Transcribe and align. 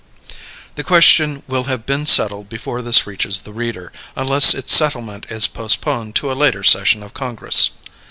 The 0.73 0.83
question 0.83 1.43
will 1.47 1.65
have 1.65 1.85
been 1.85 2.07
settled 2.07 2.49
before 2.49 2.81
this 2.81 3.05
reaches 3.05 3.37
the 3.37 3.53
reader, 3.53 3.91
unless 4.15 4.55
its 4.55 4.73
settlement 4.75 5.27
is 5.29 5.45
postponed 5.45 6.15
to 6.15 6.31
a 6.31 6.33
later 6.33 6.63
session 6.63 7.03
of 7.03 7.13
Congress. 7.13 7.69